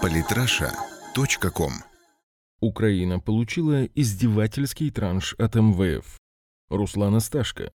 [0.00, 1.72] Политраша.ком
[2.60, 6.18] Украина получила издевательский транш от МВФ.
[6.70, 7.72] Руслана Сташко.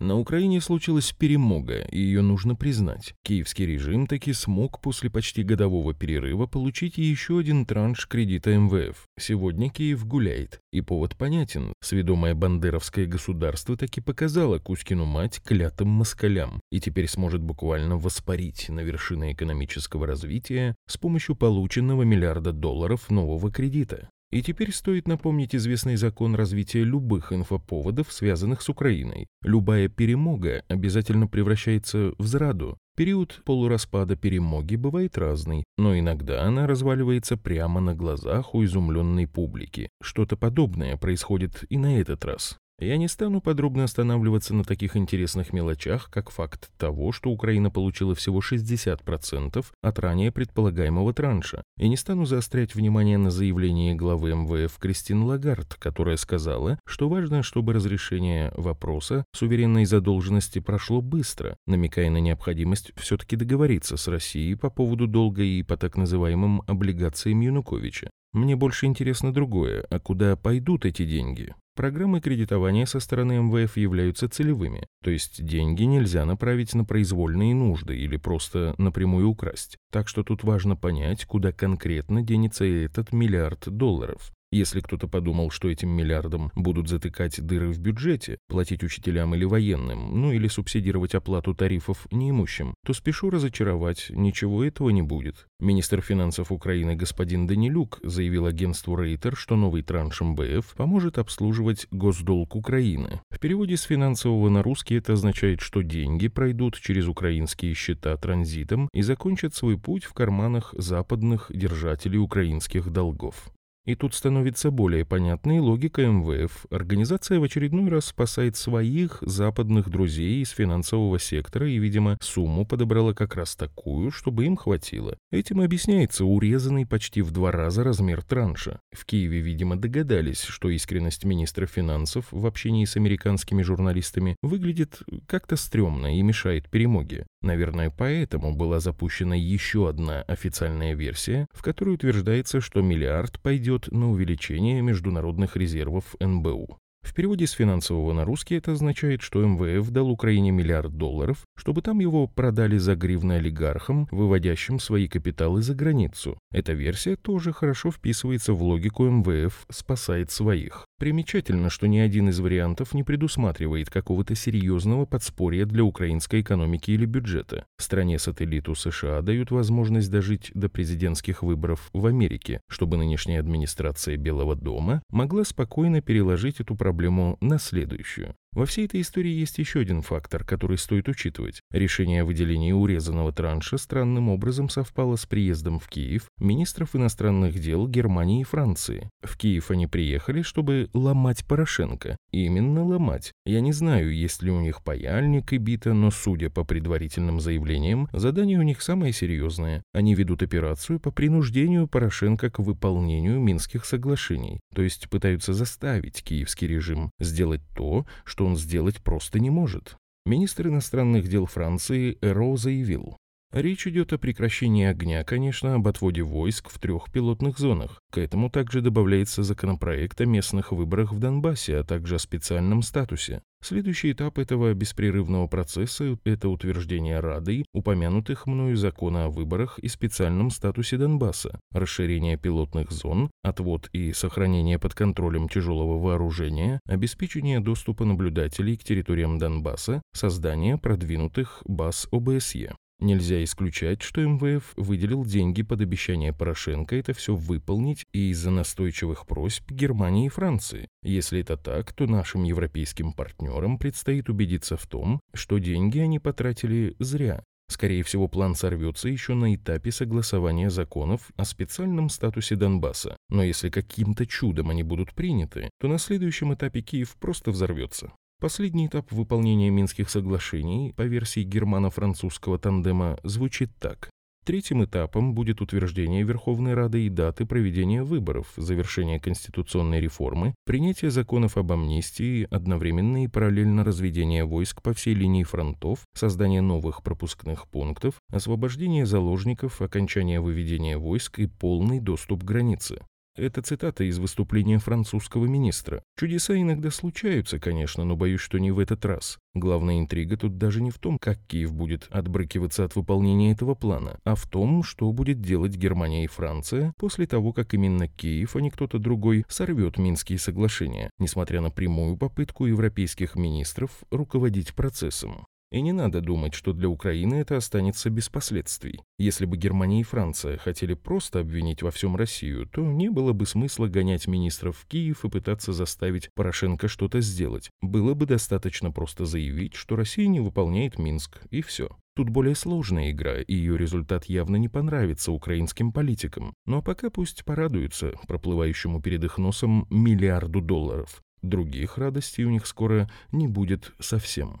[0.00, 3.14] На Украине случилась перемога, и ее нужно признать.
[3.22, 9.06] Киевский режим таки смог после почти годового перерыва получить еще один транш кредита МВФ.
[9.18, 11.74] Сегодня Киев гуляет, и повод понятен.
[11.82, 18.80] Сведомое бандеровское государство таки показало Кузькину мать клятым москалям, и теперь сможет буквально воспарить на
[18.80, 24.08] вершины экономического развития с помощью полученного миллиарда долларов нового кредита.
[24.32, 29.26] И теперь стоит напомнить известный закон развития любых инфоповодов, связанных с Украиной.
[29.42, 32.78] Любая перемога обязательно превращается в зраду.
[32.96, 39.88] Период полураспада перемоги бывает разный, но иногда она разваливается прямо на глазах у изумленной публики.
[40.00, 42.59] Что-то подобное происходит и на этот раз.
[42.80, 48.14] Я не стану подробно останавливаться на таких интересных мелочах, как факт того, что Украина получила
[48.14, 54.78] всего 60% от ранее предполагаемого транша, и не стану заострять внимание на заявлении главы МВФ
[54.78, 62.18] Кристин Лагард, которая сказала, что важно, чтобы разрешение вопроса суверенной задолженности прошло быстро, намекая на
[62.18, 68.08] необходимость все-таки договориться с Россией по поводу долга и по так называемым облигациям Януковича.
[68.32, 71.54] Мне больше интересно другое, а куда пойдут эти деньги?
[71.80, 77.96] Программы кредитования со стороны МВФ являются целевыми, то есть деньги нельзя направить на произвольные нужды
[77.96, 79.78] или просто напрямую украсть.
[79.90, 84.30] Так что тут важно понять, куда конкретно денется этот миллиард долларов.
[84.52, 90.20] Если кто-то подумал, что этим миллиардом будут затыкать дыры в бюджете, платить учителям или военным,
[90.20, 95.46] ну или субсидировать оплату тарифов неимущим, то спешу разочаровать, ничего этого не будет.
[95.60, 102.56] Министр финансов Украины господин Данилюк заявил агентству Рейтер, что новый транш МБФ поможет обслуживать госдолг
[102.56, 103.20] Украины.
[103.30, 108.88] В переводе с финансового на русский это означает, что деньги пройдут через украинские счета транзитом
[108.92, 113.52] и закончат свой путь в карманах западных держателей украинских долгов.
[113.90, 116.66] И тут становится более понятной логика МВФ.
[116.70, 123.14] Организация в очередной раз спасает своих западных друзей из финансового сектора и, видимо, сумму подобрала
[123.14, 125.18] как раз такую, чтобы им хватило.
[125.32, 128.78] Этим объясняется урезанный почти в два раза размер транша.
[128.92, 135.56] В Киеве, видимо, догадались, что искренность министра финансов в общении с американскими журналистами выглядит как-то
[135.56, 137.26] стрёмно и мешает перемоге.
[137.42, 143.92] Наверное, поэтому была запущена еще одна официальная версия, в которой утверждается, что миллиард пойдет идет
[143.92, 146.78] на увеличение международных резервов НБУ.
[147.02, 151.80] В переводе с финансового на русский это означает, что МВФ дал Украине миллиард долларов, чтобы
[151.80, 156.38] там его продали за гривны олигархам, выводящим свои капиталы за границу.
[156.52, 160.84] Эта версия тоже хорошо вписывается в логику МВФ «спасает своих».
[161.00, 167.06] Примечательно, что ни один из вариантов не предусматривает какого-то серьезного подспорья для украинской экономики или
[167.06, 167.64] бюджета.
[167.78, 175.02] Стране-сателлиту США дают возможность дожить до президентских выборов в Америке, чтобы нынешняя администрация Белого дома
[175.08, 178.34] могла спокойно переложить эту проблему на следующую.
[178.52, 181.60] Во всей этой истории есть еще один фактор, который стоит учитывать.
[181.70, 187.86] Решение о выделении урезанного транша странным образом совпало с приездом в Киев министров иностранных дел
[187.86, 189.08] Германии и Франции.
[189.22, 192.16] В Киев они приехали, чтобы ломать Порошенко.
[192.32, 193.32] Именно ломать.
[193.44, 198.08] Я не знаю, есть ли у них паяльник и бита, но, судя по предварительным заявлениям,
[198.12, 199.84] задание у них самое серьезное.
[199.92, 206.66] Они ведут операцию по принуждению Порошенко к выполнению Минских соглашений, то есть пытаются заставить киевский
[206.66, 209.98] режим сделать то, что что он сделать просто не может.
[210.24, 213.18] Министр иностранных дел Франции Эро заявил,
[213.52, 218.00] Речь идет о прекращении огня, конечно, об отводе войск в трех пилотных зонах.
[218.12, 223.42] К этому также добавляется законопроект о местных выборах в Донбассе, а также о специальном статусе.
[223.60, 230.50] Следующий этап этого беспрерывного процесса– это утверждение Радой упомянутых мною закона о выборах и специальном
[230.50, 238.76] статусе Донбасса, расширение пилотных зон, отвод и сохранение под контролем тяжелого вооружения, обеспечение доступа наблюдателей
[238.76, 242.76] к территориям Донбасса, создание продвинутых баз ОБСЕ.
[243.00, 249.70] Нельзя исключать, что МВФ выделил деньги под обещание Порошенко это все выполнить из-за настойчивых просьб
[249.70, 250.86] Германии и Франции.
[251.02, 256.94] Если это так, то нашим европейским партнерам предстоит убедиться в том, что деньги они потратили
[256.98, 257.42] зря.
[257.70, 263.16] Скорее всего, план сорвется еще на этапе согласования законов о специальном статусе Донбасса.
[263.30, 268.12] Но если каким-то чудом они будут приняты, то на следующем этапе Киев просто взорвется.
[268.40, 274.08] Последний этап выполнения Минских соглашений по версии германо-французского тандема звучит так.
[274.46, 281.58] Третьим этапом будет утверждение Верховной Рады и даты проведения выборов, завершение конституционной реформы, принятие законов
[281.58, 288.14] об амнистии, одновременное и параллельно разведение войск по всей линии фронтов, создание новых пропускных пунктов,
[288.32, 293.02] освобождение заложников, окончание выведения войск и полный доступ к границе.
[293.36, 296.02] Это цитата из выступления французского министра.
[296.18, 299.38] Чудеса иногда случаются, конечно, но боюсь, что не в этот раз.
[299.54, 304.18] Главная интрига тут даже не в том, как Киев будет отбрыкиваться от выполнения этого плана,
[304.24, 308.60] а в том, что будет делать Германия и Франция после того, как именно Киев, а
[308.60, 315.46] не кто-то другой, сорвет Минские соглашения, несмотря на прямую попытку европейских министров руководить процессом.
[315.72, 319.00] И не надо думать, что для Украины это останется без последствий.
[319.18, 323.46] Если бы Германия и Франция хотели просто обвинить во всем Россию, то не было бы
[323.46, 327.70] смысла гонять министров в Киев и пытаться заставить Порошенко что-то сделать.
[327.80, 331.88] Было бы достаточно просто заявить, что Россия не выполняет Минск, и все.
[332.16, 336.52] Тут более сложная игра, и ее результат явно не понравится украинским политикам.
[336.66, 341.22] Но пока пусть порадуются проплывающему перед их носом миллиарду долларов.
[341.42, 344.60] Других радостей у них скоро не будет совсем.